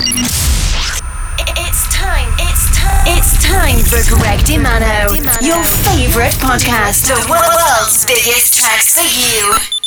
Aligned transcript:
It's 0.00 1.92
time. 1.92 2.32
It's 2.38 2.70
time. 2.78 3.04
It's 3.06 3.44
time 3.44 3.78
for 3.80 3.98
Greg 4.14 4.38
DiMano, 4.40 5.16
your 5.42 5.64
favorite 5.64 6.34
podcast. 6.34 7.08
The 7.08 7.26
world's 7.28 8.06
biggest 8.06 8.54
tracks 8.54 8.94
for 8.94 9.02
you. 9.02 9.77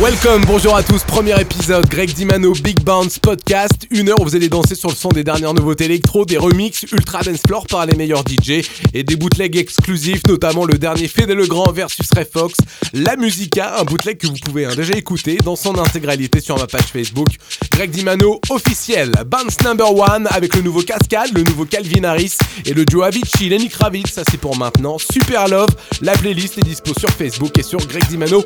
Welcome, 0.00 0.42
bonjour 0.46 0.74
à 0.74 0.82
tous, 0.82 1.02
premier 1.02 1.38
épisode, 1.38 1.86
Greg 1.86 2.14
Dimano 2.14 2.52
Big 2.52 2.80
Bounce 2.80 3.18
Podcast, 3.18 3.86
une 3.90 4.08
heure 4.08 4.18
où 4.20 4.24
vous 4.24 4.36
allez 4.36 4.48
danser 4.48 4.74
sur 4.74 4.88
le 4.88 4.94
son 4.94 5.10
des 5.10 5.22
dernières 5.22 5.52
nouveautés 5.52 5.84
électro, 5.84 6.24
des 6.24 6.38
remixes 6.38 6.86
ultra 6.90 7.20
dance 7.20 7.40
floor 7.46 7.66
par 7.66 7.84
les 7.84 7.94
meilleurs 7.94 8.22
DJ 8.26 8.66
et 8.94 9.04
des 9.04 9.16
bootlegs 9.16 9.58
exclusifs, 9.58 10.22
notamment 10.26 10.64
le 10.64 10.78
dernier 10.78 11.08
Fede 11.08 11.28
Legrand 11.28 11.72
versus 11.72 12.06
Ray 12.14 12.24
Fox, 12.24 12.54
La 12.94 13.16
Musica, 13.16 13.80
un 13.80 13.84
bootleg 13.84 14.16
que 14.16 14.28
vous 14.28 14.38
pouvez 14.42 14.64
hein, 14.64 14.74
déjà 14.74 14.94
écouter 14.94 15.36
dans 15.44 15.56
son 15.56 15.78
intégralité 15.78 16.40
sur 16.40 16.58
ma 16.58 16.66
page 16.66 16.86
Facebook, 16.90 17.28
Greg 17.70 17.90
Dimano 17.90 18.40
officiel, 18.48 19.12
Bounce 19.26 19.60
Number 19.62 19.94
One 19.94 20.26
avec 20.30 20.56
le 20.56 20.62
nouveau 20.62 20.80
Cascade, 20.80 21.36
le 21.36 21.42
nouveau 21.42 21.66
Calvin 21.66 22.04
Harris 22.04 22.38
et 22.64 22.72
le 22.72 22.86
duo 22.86 23.02
Avicii, 23.02 23.50
Lenny 23.50 23.68
Kravitz, 23.68 24.10
ça 24.10 24.22
c'est 24.30 24.40
pour 24.40 24.56
maintenant, 24.56 24.96
Super 24.98 25.48
Love, 25.48 25.68
la 26.00 26.12
playlist 26.12 26.56
est 26.56 26.64
dispo 26.64 26.92
sur 26.98 27.10
Facebook 27.10 27.58
et 27.58 27.62
sur 27.62 27.80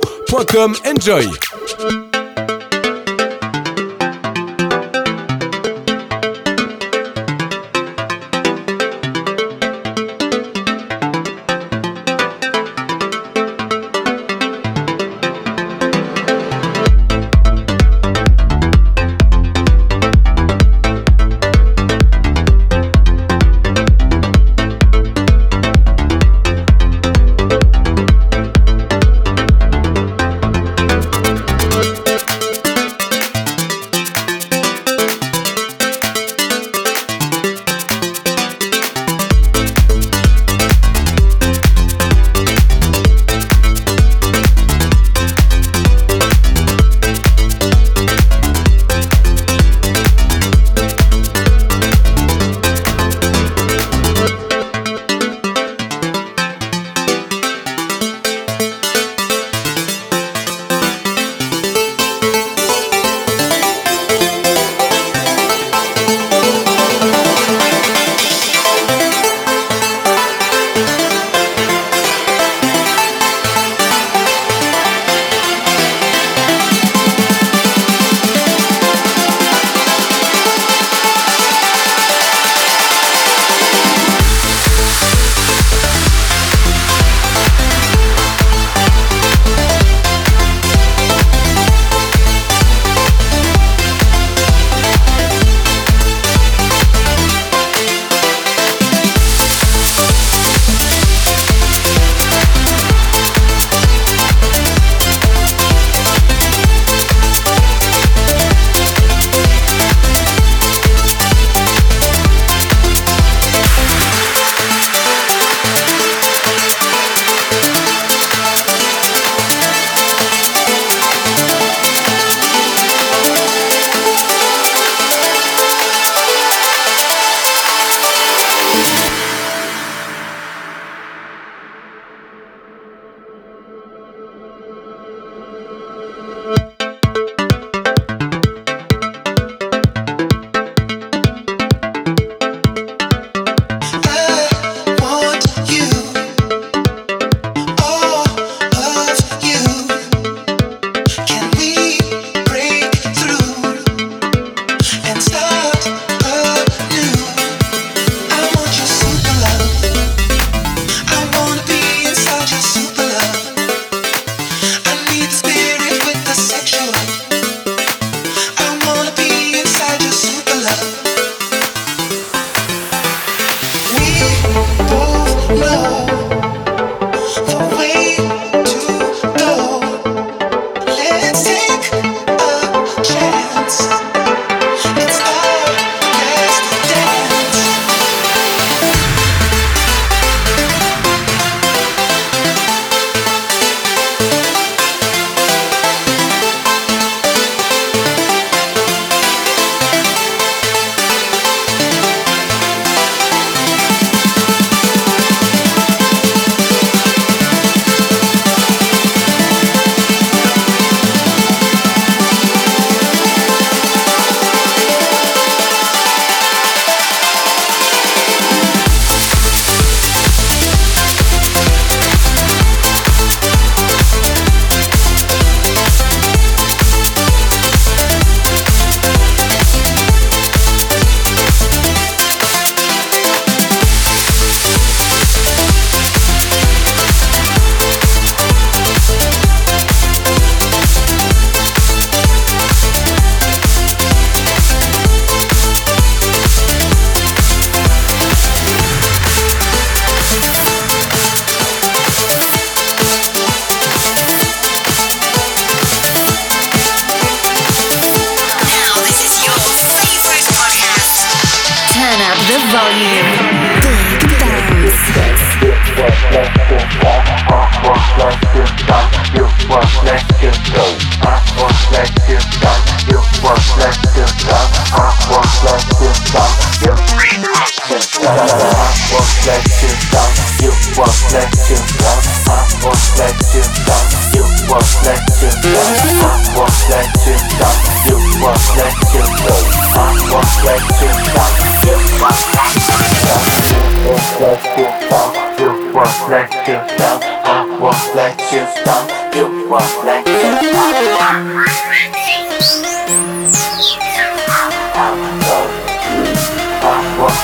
gregdimano.com 0.09 0.75
Enjoy 0.85 2.18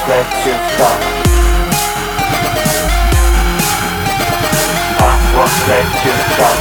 let 0.09 0.29
you 0.45 0.53
fall. 0.77 1.01
I 5.01 5.17
won't 5.33 5.56
let 5.65 5.89
you 6.05 6.12
fall. 6.37 6.61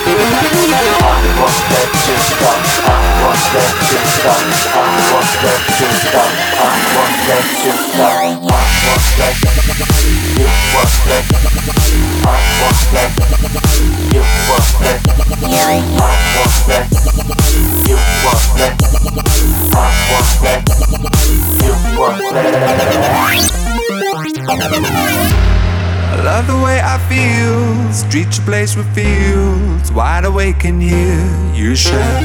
I 0.00 1.26
won't 1.38 1.60
let 1.70 1.90
you 2.06 2.16
stop. 2.30 2.58
I 2.86 3.02
won't 3.18 3.46
let 3.50 3.74
you 3.90 3.98
stop. 4.14 4.42
I 4.70 4.94
won't 5.10 5.34
let 5.42 5.64
you 5.80 5.90
stop. 5.90 6.30
I 6.54 6.78
won't 6.94 7.18
let 7.26 7.46
you 7.64 7.74
stop. 7.74 8.10
I 8.10 8.14
won't 8.86 9.10
let 9.18 9.34
you 10.38 10.46
won't 10.70 10.94
let. 11.10 11.26
I 12.22 12.38
won't 12.60 12.82
let 12.94 13.10
you 14.14 14.22
won't 14.46 14.74
let. 14.80 15.02
I 15.02 16.18
won't 16.36 16.62
let 16.68 16.86
you 17.88 17.98
won't 18.22 18.48
let. 18.58 18.74
I 19.72 19.88
won't 20.12 20.42
let. 20.44 21.39
I 26.12 26.22
love 26.24 26.46
the 26.46 26.60
way 26.62 26.80
I 26.82 26.98
feel. 27.08 27.92
Streets 27.92 28.38
a 28.38 28.42
place 28.42 28.76
with 28.76 28.92
fields. 28.94 29.92
Wide 29.92 30.24
awake 30.24 30.64
and 30.64 30.82
here 30.82 31.54
you 31.54 31.74
shout. 31.74 32.22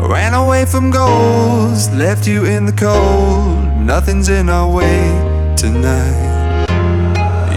I 0.00 0.06
ran 0.06 0.34
away 0.34 0.64
from 0.64 0.90
goals, 0.90 1.90
left 1.90 2.26
you 2.26 2.44
in 2.44 2.66
the 2.66 2.72
cold. 2.72 3.58
Nothing's 3.80 4.28
in 4.28 4.48
our 4.48 4.70
way 4.70 5.54
tonight. 5.56 6.66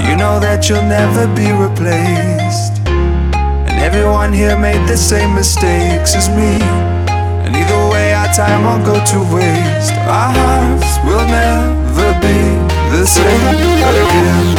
You 0.08 0.16
know 0.18 0.40
that 0.40 0.70
you'll 0.70 0.84
never 0.84 1.28
be 1.36 1.52
replaced. 1.52 2.82
And 2.88 3.80
everyone 3.82 4.34
here 4.34 4.58
made 4.58 4.88
the 4.88 4.98
same 4.98 5.34
mistakes 5.34 6.16
as 6.16 6.30
me. 6.30 6.62
And 7.46 7.56
either 7.56 7.90
way, 7.90 8.13
time 8.36 8.64
won't 8.66 8.84
go 8.84 8.94
to 8.94 9.20
waste. 9.36 9.94
Our 10.10 10.34
hearts 10.34 10.98
will 11.06 11.28
never 11.28 12.10
be 12.20 12.38
the 12.90 13.06
same 13.06 13.58
again. 14.02 14.58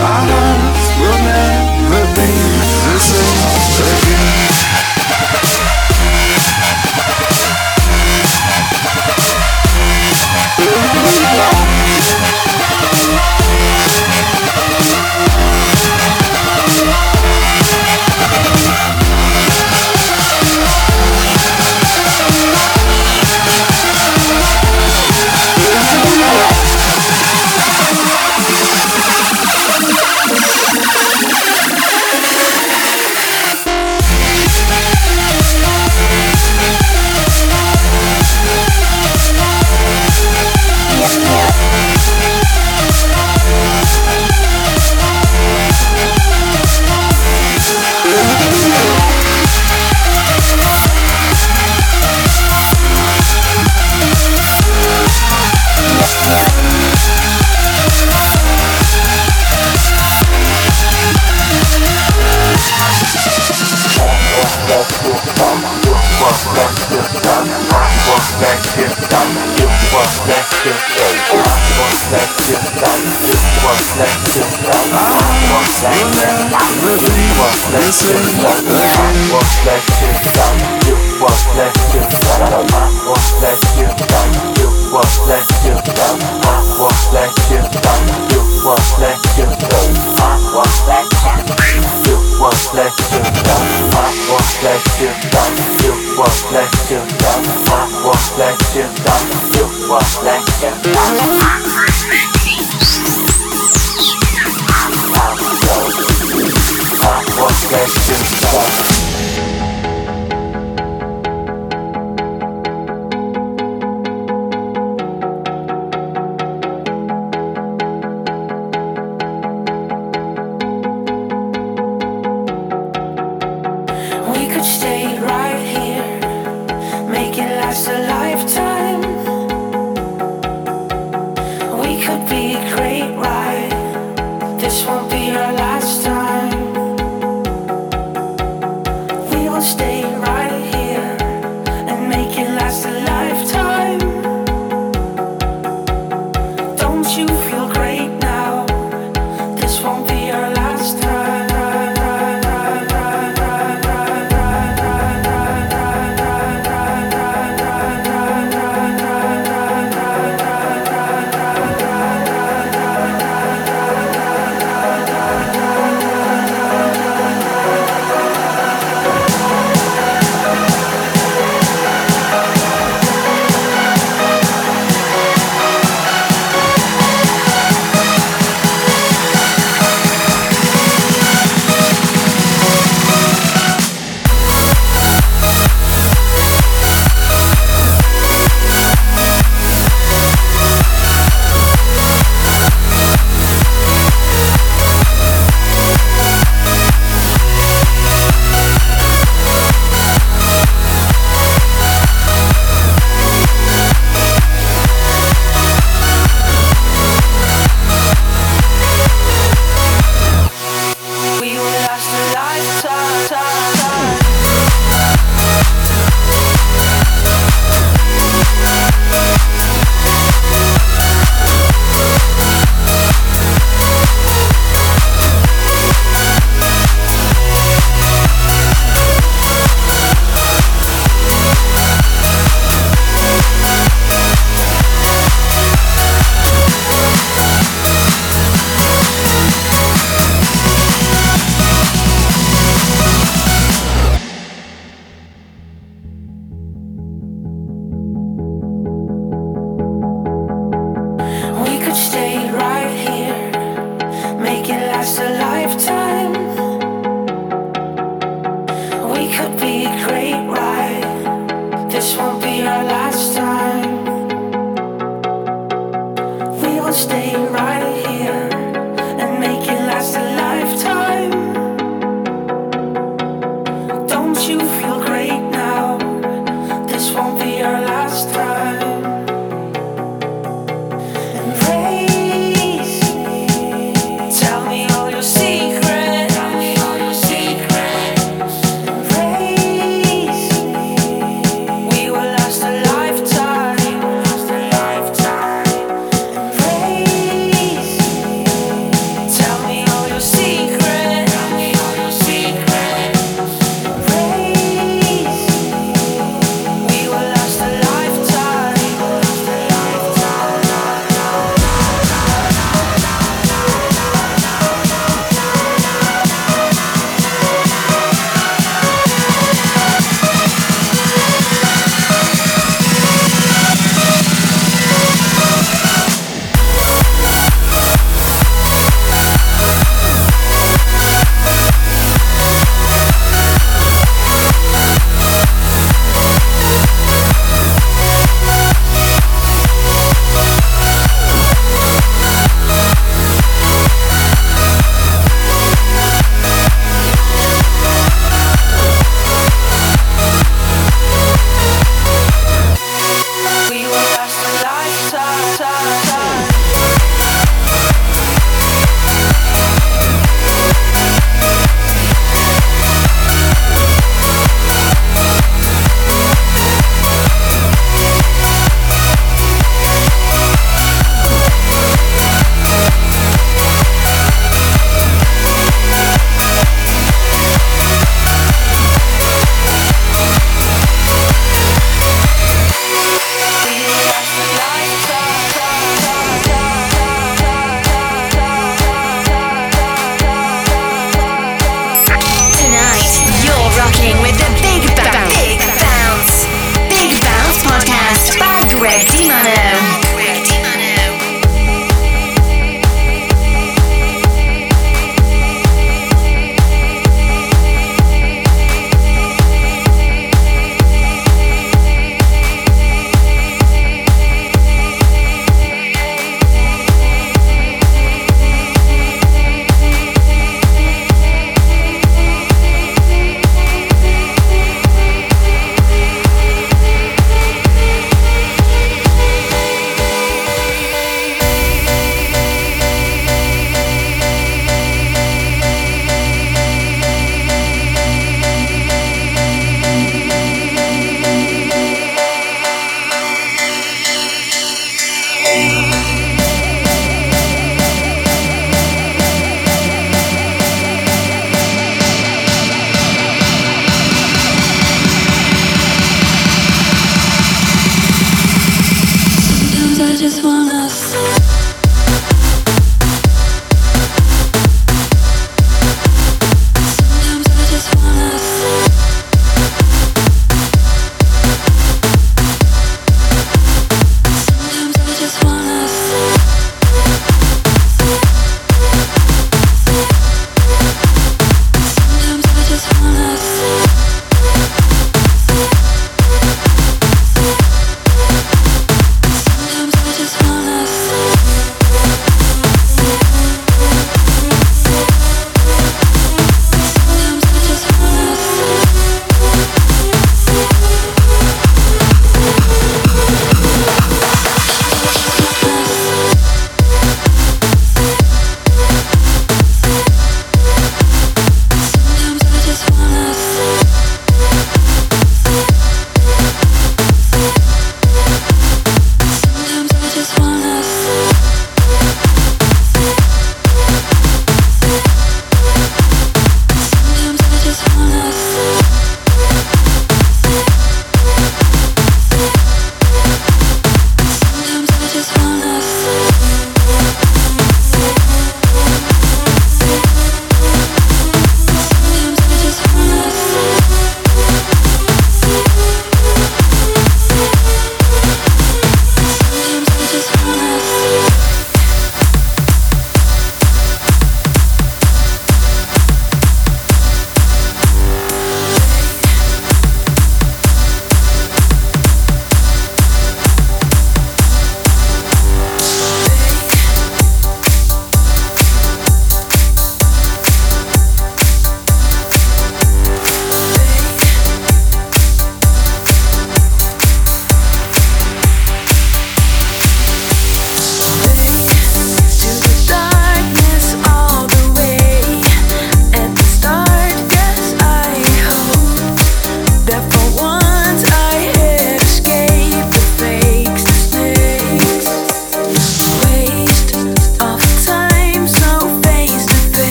Our 0.00 0.22
hearts 0.30 0.86
will 0.98 1.20
never 1.28 2.02
be 2.16 2.30
the 2.86 2.98
same. 2.98 3.57
Sing. 77.98 78.77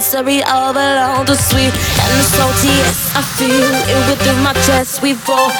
sensory 0.00 0.42
overload, 0.44 1.26
the 1.26 1.36
sweet 1.36 1.74
and 2.00 2.12
the 2.16 2.24
salty. 2.24 2.68
Yes, 2.68 3.12
I 3.14 3.22
feel 3.36 3.52
it 3.52 4.08
within 4.08 4.42
my 4.42 4.54
chest. 4.64 5.02
We 5.02 5.14
fall. 5.14 5.50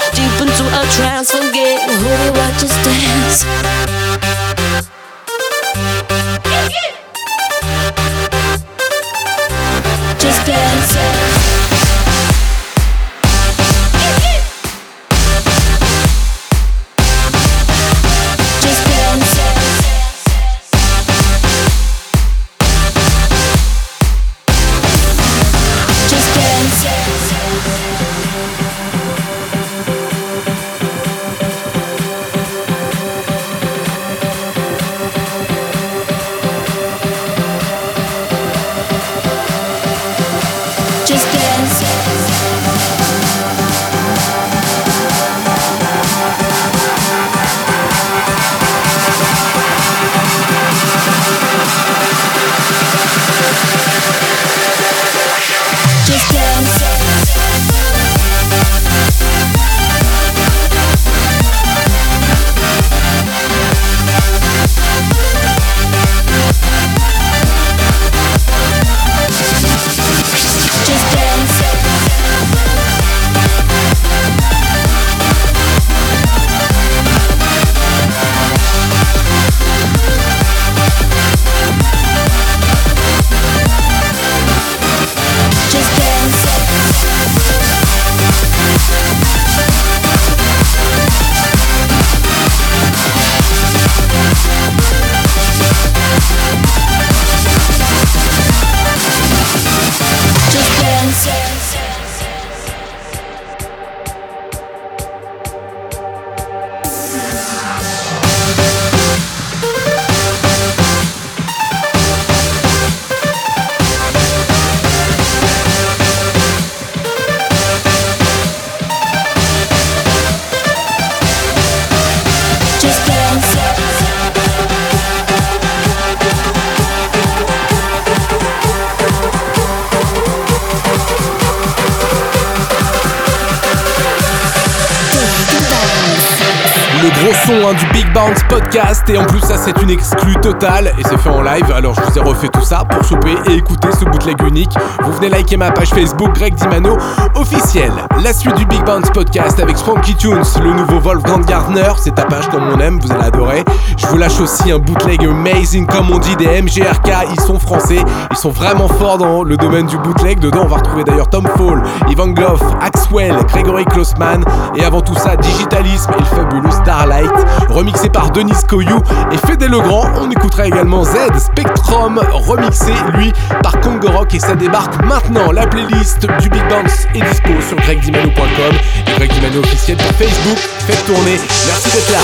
Gros 137.10 137.34
son 137.46 137.68
hein, 137.68 137.74
du 137.74 137.86
Big 137.92 138.12
Bounce 138.12 138.42
podcast 138.48 139.08
et 139.08 139.18
en 139.18 139.24
plus 139.24 139.40
ça 139.40 139.56
c'est 139.56 139.80
une 139.82 139.90
exclue 139.90 140.34
totale 140.40 140.92
et 140.98 141.02
c'est 141.08 141.18
fait 141.18 141.28
en 141.28 141.42
live 141.42 141.70
alors 141.74 141.94
je 141.94 142.00
vous 142.00 142.18
ai 142.18 142.20
refait 142.20 142.48
tout 142.48 142.62
ça 142.62 142.84
pour 142.84 143.02
choper 143.04 143.34
et 143.48 143.54
écouter 143.54 143.88
ce 143.98 144.04
bootleg 144.04 144.40
unique. 144.42 144.72
Vous 145.02 145.12
venez 145.12 145.28
liker 145.28 145.56
ma 145.56 145.70
page 145.70 145.90
Facebook 145.90 146.32
Greg 146.34 146.54
Dimano 146.54 146.96
officiel. 147.34 147.92
La 148.22 148.32
suite 148.32 148.54
du 148.56 148.66
Big 148.66 148.84
Bounce 148.84 149.10
podcast 149.10 149.58
avec 149.60 149.78
Swanky 149.78 150.14
Tunes, 150.14 150.42
le 150.62 150.72
nouveau 150.72 150.98
Wolfgang 151.00 151.44
Gardner, 151.44 151.92
c'est 151.98 152.14
ta 152.14 152.24
page 152.24 152.48
comme 152.48 152.68
on 152.68 152.78
aime, 152.80 152.98
vous 153.00 153.12
allez 153.12 153.24
adorer. 153.24 153.64
Je 153.96 154.06
vous 154.06 154.16
lâche 154.16 154.40
aussi 154.40 154.70
un 154.70 154.78
bootleg 154.78 155.24
amazing 155.24 155.86
comme 155.86 156.10
on 156.10 156.18
dit 156.18 156.36
des 156.36 156.62
MGRK, 156.62 157.10
ils 157.32 157.40
sont 157.40 157.58
français, 157.58 158.00
ils 158.30 158.36
sont 158.36 158.50
vraiment 158.50 158.88
forts 158.88 159.18
dans 159.18 159.42
le 159.42 159.56
domaine 159.56 159.86
du 159.86 159.96
bootleg. 159.98 160.38
Dedans 160.40 160.62
on 160.64 160.68
va 160.68 160.76
retrouver 160.76 161.04
d'ailleurs 161.04 161.30
Tom 161.30 161.46
Fall, 161.56 161.82
Ivan 162.08 162.28
Goff, 162.28 162.62
Axwell, 162.80 163.34
Gregory 163.48 163.84
Klossman 163.86 164.44
et 164.76 164.84
avant 164.84 165.00
tout 165.00 165.14
ça 165.14 165.36
Digitalisme 165.36 166.12
et 166.16 166.20
le 166.20 166.26
fabuleux 166.26 166.70
Starlight, 167.00 167.32
remixé 167.70 168.10
par 168.10 168.30
Denis 168.30 168.52
Coyou 168.68 169.00
et 169.32 169.38
Fédé 169.46 169.68
Legrand. 169.68 170.04
On 170.20 170.30
écoutera 170.30 170.66
également 170.66 171.02
Z 171.02 171.16
Spectrum, 171.38 172.20
remixé 172.30 172.92
lui 173.14 173.32
par 173.62 173.80
Congo 173.80 174.08
Rock 174.10 174.34
et 174.34 174.38
ça 174.38 174.54
débarque 174.54 175.02
maintenant. 175.02 175.50
La 175.50 175.66
playlist 175.66 176.20
du 176.20 176.50
Big 176.50 176.62
Bounce 176.68 177.06
est 177.14 177.22
dispo 177.22 177.52
sur 177.66 177.78
gregdimano.com 177.78 178.74
et 179.06 179.12
Greg 179.16 179.32
Dimano 179.32 179.60
officiel 179.60 179.98
sur 179.98 180.12
Facebook. 180.12 180.58
Faites 180.86 181.06
tourner. 181.06 181.40
Merci 181.68 181.90
d'être 181.90 182.10
là. 182.12 182.18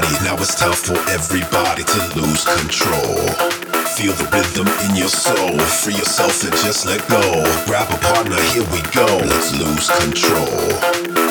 party. 0.00 0.24
Now 0.24 0.34
it's 0.38 0.54
time 0.54 0.72
for 0.72 0.96
everybody 1.10 1.82
to 1.82 1.98
lose 2.14 2.44
control. 2.44 3.18
Feel 3.96 4.14
the 4.14 4.28
rhythm 4.30 4.68
in 4.86 4.94
your 4.94 5.10
soul. 5.10 5.58
Free 5.82 5.94
yourself 5.94 6.42
and 6.44 6.54
just 6.62 6.86
let 6.86 7.02
go. 7.08 7.20
Grab 7.66 7.90
a 7.90 7.98
partner, 7.98 8.38
here 8.54 8.66
we 8.70 8.80
go. 8.94 9.06
Let's 9.26 9.50
lose 9.58 9.90
control. 9.98 10.70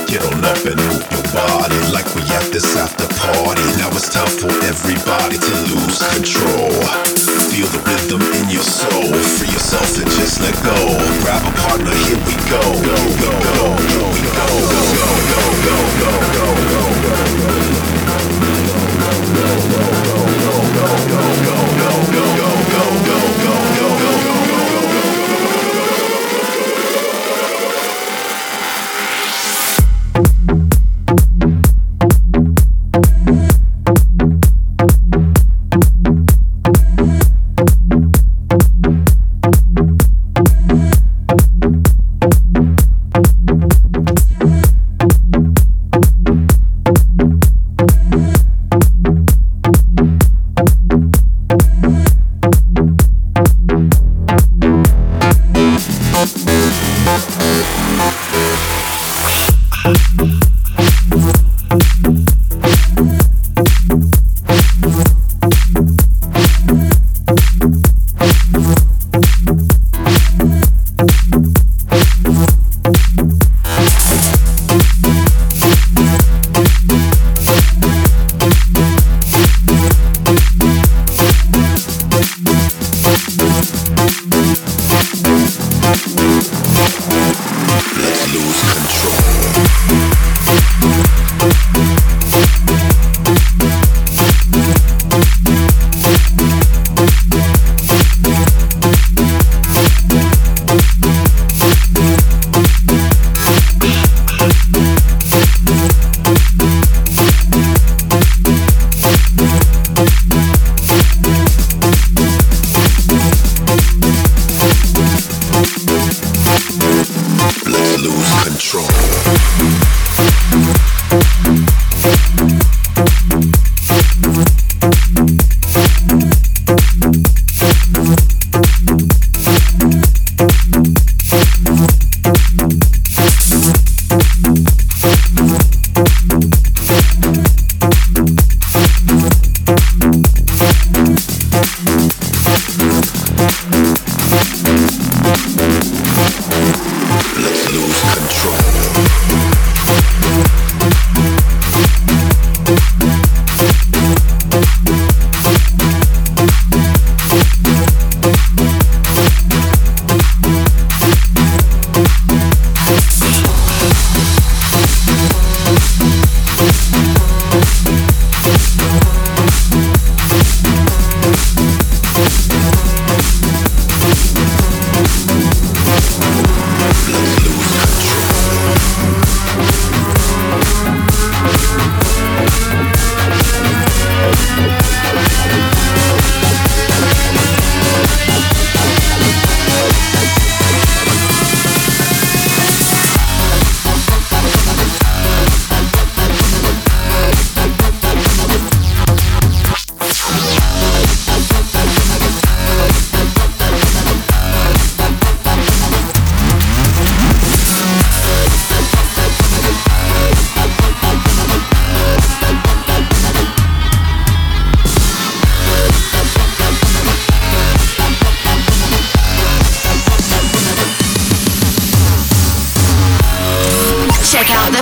Get 0.08 0.24
on 0.24 0.44
up 0.44 0.60
and 0.68 0.80
move 0.92 1.04
your 1.12 1.28
body 1.32 1.80
like 1.96 2.08
we 2.16 2.24
at 2.36 2.48
this 2.52 2.76
after 2.76 3.08
party. 3.24 3.64
Now 3.80 3.92
it's 3.96 4.12
time 4.12 4.32
for 4.36 4.52
everybody 4.68 5.38
to 5.40 5.54
lose 5.72 6.00
control. 6.12 6.72
Feel 7.52 7.68
the 7.72 7.82
rhythm 7.88 8.22
in 8.36 8.52
your 8.52 8.68
soul. 8.68 9.12
Free 9.38 9.52
yourself 9.52 9.96
and 10.00 10.10
just 10.20 10.42
let 10.44 10.56
go. 10.64 10.76
Grab 11.24 11.44
a 11.44 11.52
partner, 11.64 11.96
here 12.08 12.20
we 12.28 12.36
go. 12.52 12.62
Go, 12.84 12.96
go, 13.22 13.32
go, 13.48 13.64
go, 13.64 13.96
go, 13.96 14.04
go, 14.12 14.48
go, 14.68 15.08
go. 15.32 15.52
go. 15.52 15.57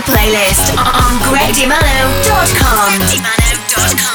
playlist 0.06 0.78
on 0.78 1.18
GregDimello.com. 1.20 4.15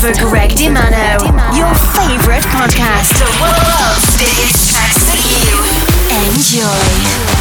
for 0.00 0.12
Greg 0.30 0.52
DiMano. 0.52 1.20
Your 1.54 1.74
favorite 1.92 2.42
podcast. 2.44 3.18
The 3.18 3.28
world's 3.38 4.16
biggest 4.16 4.70
tracks 4.70 5.04
for 5.04 5.18
you. 5.28 5.52
Enjoy. 6.24 7.39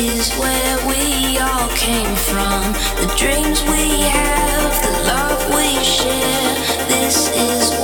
is 0.00 0.32
where 0.38 0.88
we 0.88 1.36
all 1.38 1.68
came 1.76 2.16
from. 2.16 2.72
The 2.96 3.12
dreams 3.18 3.62
we 3.64 4.00
have, 4.08 4.72
the 4.82 4.92
love 5.04 5.40
we 5.54 5.84
share. 5.84 6.54
This 6.88 7.28
is 7.36 7.78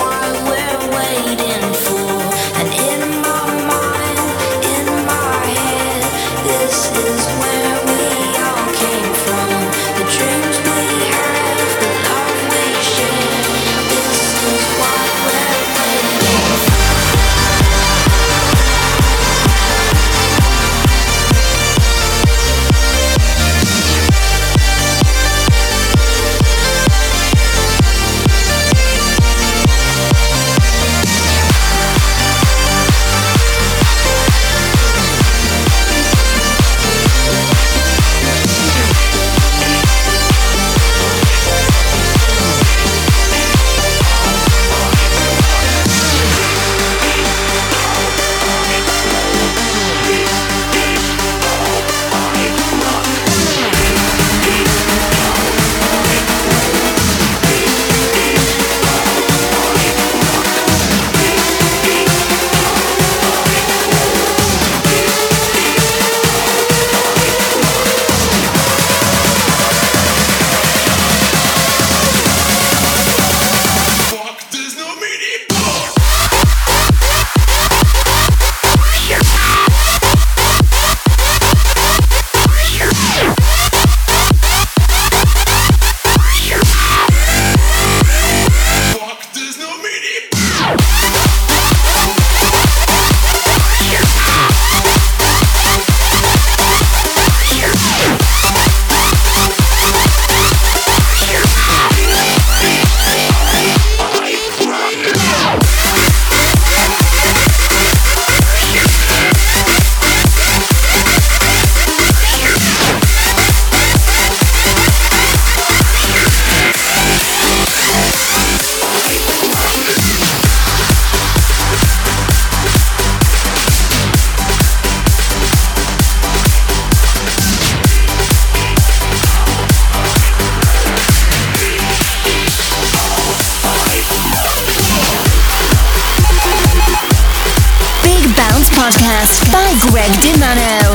Greg 139.91 140.11
DiMano. 140.21 140.86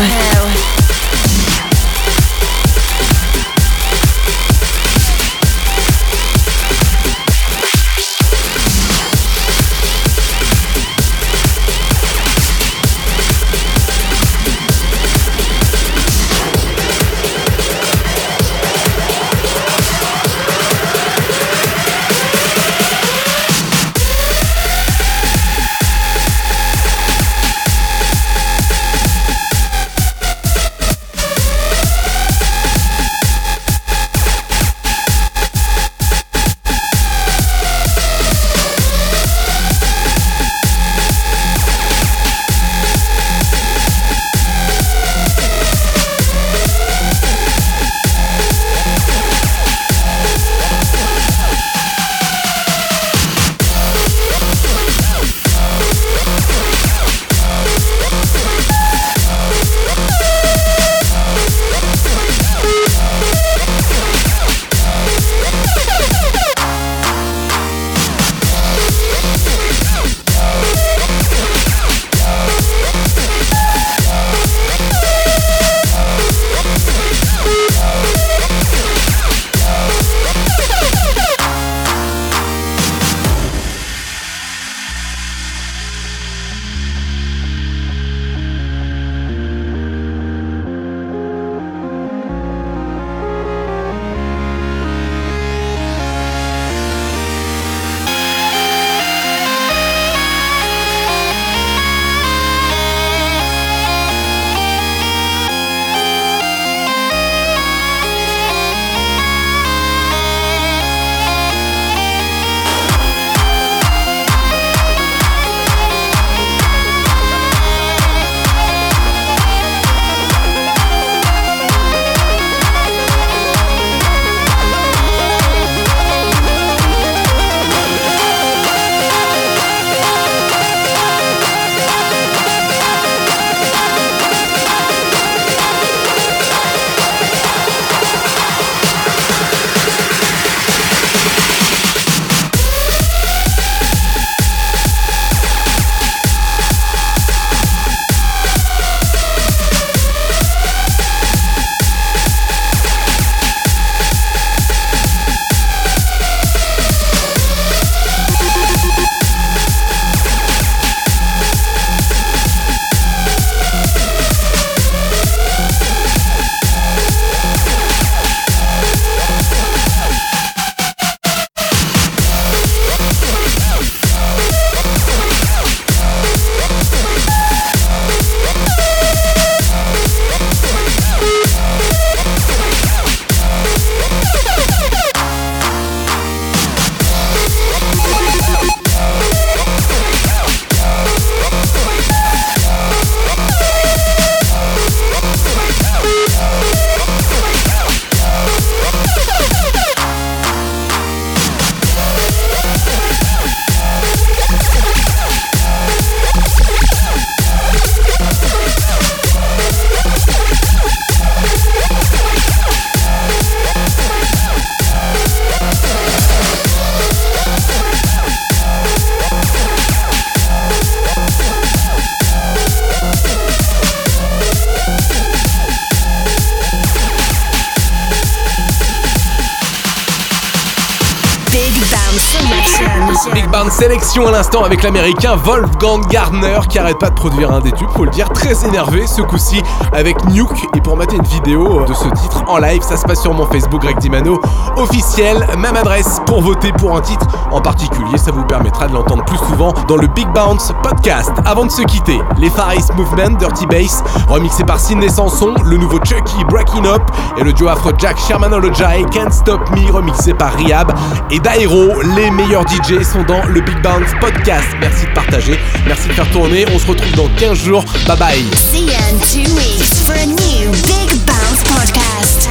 Sélection 233.81 234.27
à 234.27 234.31
l'instant 234.31 234.63
avec 234.63 234.83
l'américain 234.83 235.35
Wolfgang 235.35 236.07
Gardner 236.07 236.59
qui 236.69 236.77
arrête 236.77 236.99
pas 236.99 237.09
de 237.09 237.15
produire 237.15 237.51
un 237.51 237.61
des 237.61 237.71
tubes, 237.71 237.89
faut 237.95 238.05
le 238.05 238.11
dire, 238.11 238.29
très 238.29 238.63
énervé 238.67 239.07
ce 239.07 239.23
coup-ci 239.23 239.63
avec 239.91 240.23
Nuke. 240.25 240.67
Et 240.75 240.81
pour 240.81 240.95
mater 240.95 241.15
une 241.15 241.23
vidéo 241.23 241.83
de 241.85 241.93
ce 241.95 242.07
titre 242.09 242.43
en 242.47 242.59
live, 242.59 242.83
ça 242.83 242.95
se 242.95 243.03
passe 243.05 243.23
sur 243.23 243.33
mon 243.33 243.47
Facebook 243.47 243.81
Greg 243.81 243.97
Dimano 243.97 244.39
officiel. 244.77 245.47
Même 245.57 245.75
adresse 245.75 246.21
pour 246.27 246.43
voter 246.43 246.71
pour 246.73 246.95
un 246.95 247.01
titre 247.01 247.25
en 247.49 247.59
particulier, 247.59 248.19
ça 248.19 248.29
vous 248.29 248.43
permettra 248.43 248.87
de 248.87 248.93
l'entendre 248.93 249.25
plus 249.25 249.39
souvent 249.49 249.73
dans 249.87 249.97
le 249.97 250.05
Big 250.05 250.27
Bounce 250.27 250.71
podcast. 250.83 251.31
Avant 251.47 251.65
de 251.65 251.71
se 251.71 251.81
quitter, 251.81 252.21
les 252.37 252.51
Far 252.51 252.75
East 252.75 252.93
Movement, 252.95 253.35
Dirty 253.39 253.65
Bass, 253.65 254.03
remixé 254.29 254.63
par 254.63 254.79
Sidney 254.79 255.09
Sanson, 255.09 255.55
le 255.65 255.77
nouveau 255.77 255.97
Chucky 256.03 256.45
Breaking 256.47 256.85
Up 256.85 257.01
et 257.35 257.43
le 257.43 257.51
duo 257.51 257.69
Afrojack 257.69 258.19
Shermanology 258.19 258.83
Can't 259.11 259.31
Stop 259.31 259.67
Me 259.71 259.91
remixé 259.91 260.35
par 260.35 260.53
Riab 260.53 260.93
et 261.31 261.39
Dairo. 261.39 261.99
Les 262.15 262.29
meilleurs 262.29 262.67
DJ 262.67 263.01
sont 263.01 263.23
dans 263.23 263.43
le 263.47 263.59
Big 263.61 263.70
Bounce 263.81 264.11
podcast. 264.19 264.67
Merci 264.79 265.05
de 265.05 265.11
partager, 265.13 265.59
merci 265.87 266.07
de 266.07 266.13
faire 266.13 266.29
tourner. 266.31 266.65
On 266.73 266.79
se 266.79 266.87
retrouve 266.87 267.11
dans 267.15 267.29
15 267.35 267.57
jours. 267.57 267.83
Bye 268.07 268.17
bye. 268.17 268.43
See 268.55 268.85
you 268.85 268.93
in 269.09 269.19
two 269.19 269.53
weeks 269.55 269.99
for 270.03 270.13
a 270.13 270.25
new 270.25 270.71
Big 270.71 271.09
Bounce 271.25 271.63
podcast. 271.63 272.50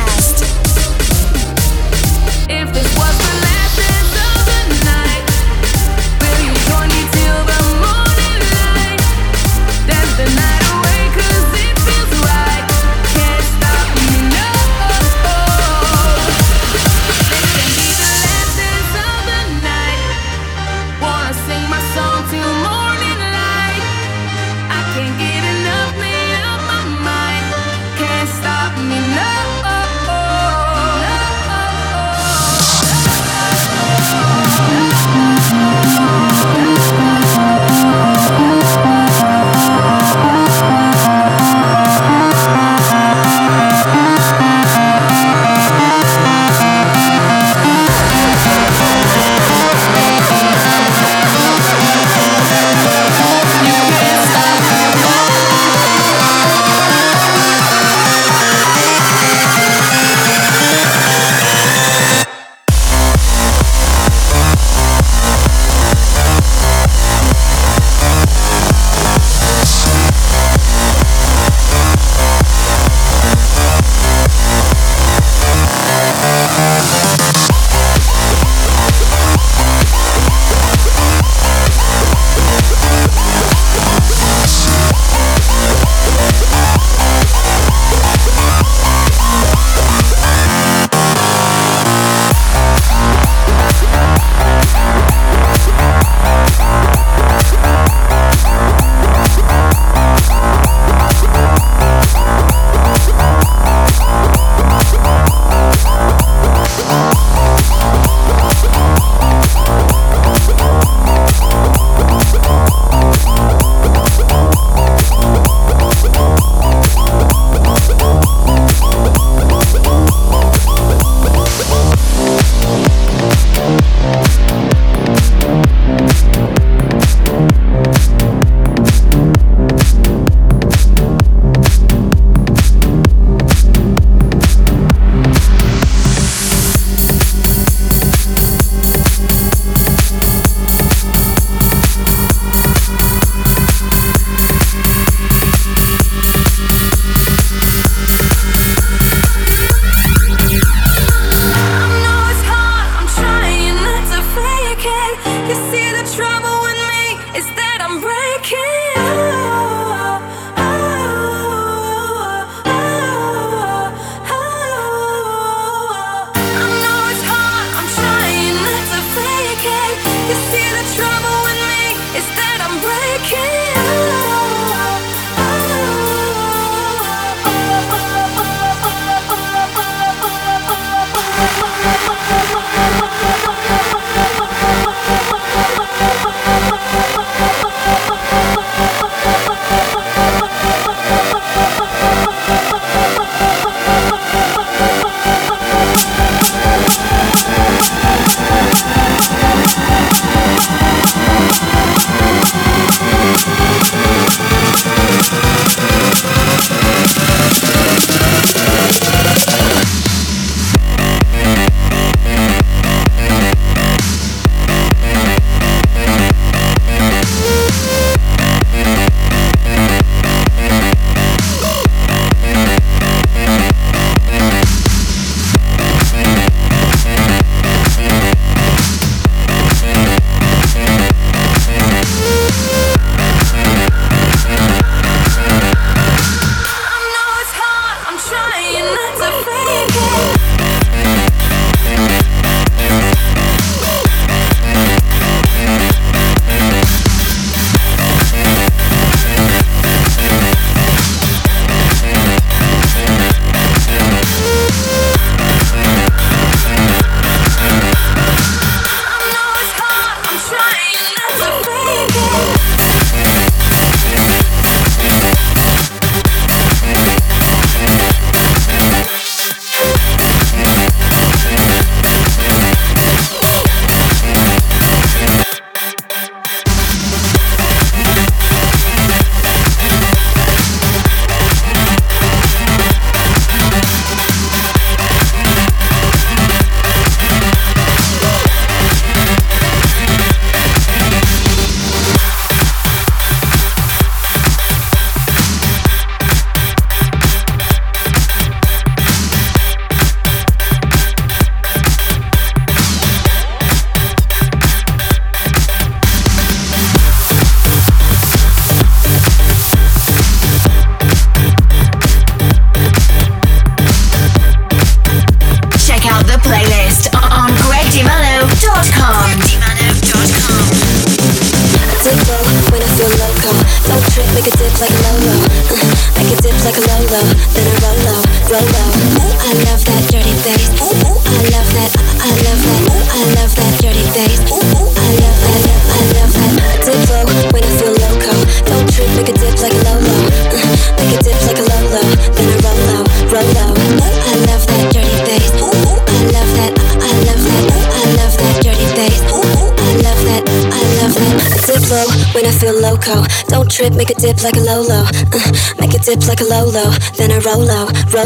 can't 158.43 158.89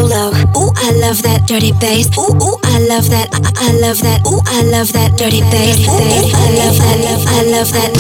low. 0.03 0.30
Ooh, 0.57 0.72
I 0.76 0.92
love 1.01 1.22
that 1.22 1.47
dirty 1.47 1.72
bass. 1.72 2.09
Ooh, 2.18 2.32
ooh, 2.34 2.59
I 2.64 2.78
love 2.88 3.09
that. 3.11 3.28
I, 3.32 3.38
I 3.68 3.72
love 3.80 4.01
that. 4.03 4.20
Ooh, 4.26 4.40
I 4.47 4.62
love 4.64 4.92
that 4.92 5.16
dirty 5.16 5.40
bass. 5.53 5.86
Ooh, 5.86 5.92
ooh, 5.92 6.30
I 6.34 6.51
love 6.59 6.76
that. 6.78 6.99
I 7.28 7.42
love 7.51 7.70
that. 7.72 7.90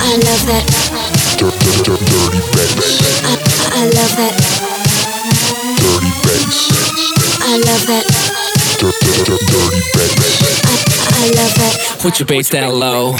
I 0.00 0.16
love 0.16 0.42
that. 0.48 0.64
Dirty 1.38 1.58
bass. 1.76 2.82
I, 3.22 3.34
I 3.72 3.86
love 3.92 4.12
that. 4.16 4.34
Dirty 5.78 6.12
bass. 6.24 6.56
I 7.42 7.58
love 7.58 7.84
that. 7.86 8.04
Dirty 8.78 8.98
bass. 10.18 10.62
I, 10.64 10.74
I 11.14 11.26
love 11.36 11.54
that. 11.58 11.74
Put 12.00 12.18
your 12.18 12.26
bass 12.26 12.48
down 12.50 12.78
low. 12.78 13.16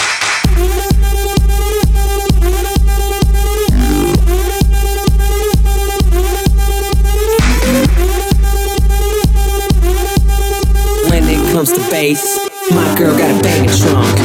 Comes 11.64 11.78
to 11.78 11.90
bass, 11.92 12.40
my 12.72 12.98
girl 12.98 13.16
got 13.16 13.38
a 13.38 13.40
banging 13.40 13.68
trunk. 13.68 14.18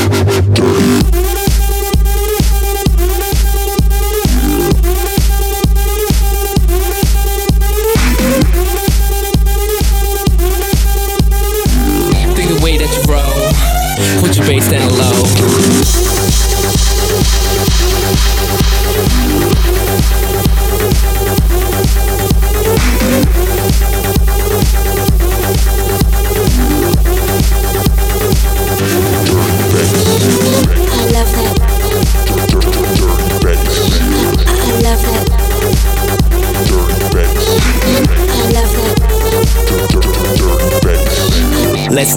Think 12.35 12.49
the 12.49 12.59
way 12.63 12.77
that 12.79 12.89
you 12.95 13.03
roll. 13.13 14.19
Put 14.19 14.35
your 14.35 14.47
bass 14.47 14.71
down 14.71 14.89
low. 14.97 15.26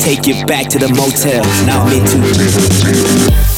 Take 0.01 0.29
it 0.29 0.47
back 0.47 0.67
to 0.69 0.79
the 0.79 0.89
motel. 0.89 1.45
Now 1.67 1.85
me 1.85 2.01
too. 2.09 3.50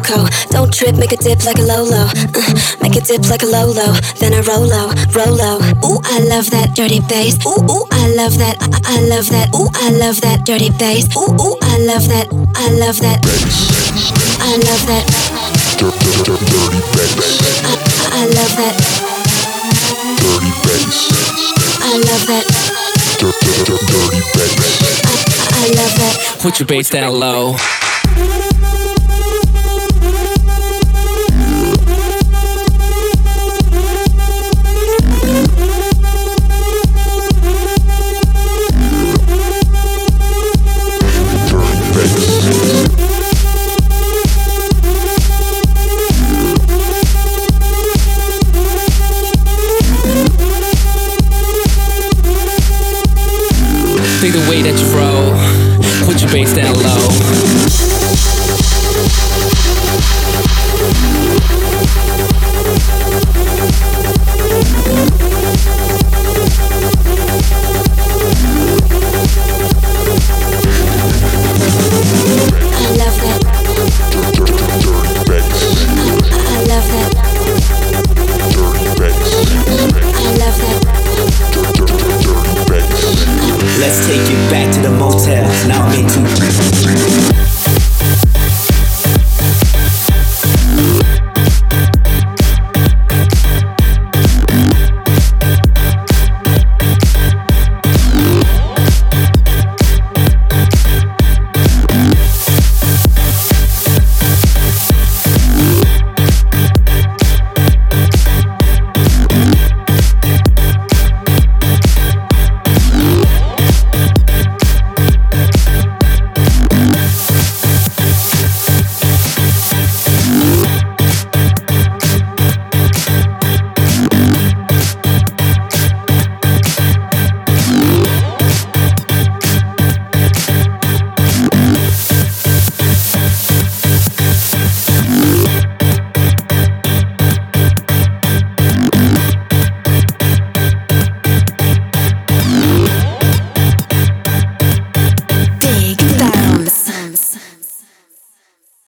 Loco. 0.00 0.26
Don't 0.50 0.72
trip, 0.72 0.96
make 0.96 1.12
a 1.12 1.16
dip 1.16 1.44
like 1.44 1.58
a 1.58 1.62
Lolo. 1.62 1.90
low. 1.90 2.08
Make 2.80 2.96
a 2.96 3.00
dip 3.00 3.28
like 3.28 3.42
a 3.42 3.46
low. 3.46 3.72
Then 4.18 4.32
a 4.32 4.42
roll 4.42 4.66
low. 4.66 4.90
Ooh, 5.84 6.00
I 6.04 6.20
love 6.20 6.50
that 6.50 6.74
dirty 6.74 7.00
bass. 7.00 7.38
Ooh, 7.46 7.60
ooh, 7.70 7.86
I 7.90 8.08
love 8.14 8.38
that. 8.38 8.56
I 8.84 9.00
love 9.08 9.28
that. 9.30 9.54
Ooh, 9.54 9.68
I 9.74 9.90
love 9.90 10.20
that 10.22 10.44
dirty 10.44 10.70
bass. 10.70 11.08
Ooh, 11.16 11.32
ooh, 11.40 11.56
I 11.62 11.78
love 11.78 12.08
that. 12.08 12.28
I 12.54 12.70
love 12.78 13.00
that. 13.00 13.24
I 14.40 14.56
love 14.56 14.86
that. 14.86 15.04
I, 17.64 17.74
I 18.12 18.26
love 18.26 18.56
that. 18.56 18.74
I 21.82 21.96
love 21.98 22.26
that. 22.26 22.44
I, 25.04 25.22
I 25.52 25.68
love 25.76 25.94
that. 25.98 26.16
Your 26.40 26.66
bass 26.66 26.90
down 26.90 27.12
low. 27.18 27.56
Think 27.56 27.76
that. 27.76 27.78
Put 28.00 28.14
your 28.20 28.26
bass 28.26 28.30
down 28.30 28.40
low. 28.44 28.49